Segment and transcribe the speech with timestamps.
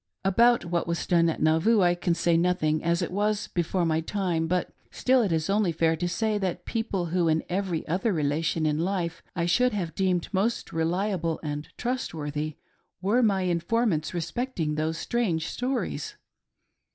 [0.25, 4.01] About what was done at Nauvoo I can say nothing, as it was before my
[4.01, 8.11] time, but still it is only fair to say, that people who in every other
[8.11, 12.57] rela tion in life I should have deemed most reliable and trustworthy
[12.99, 16.15] were my informants respecting those strange stories.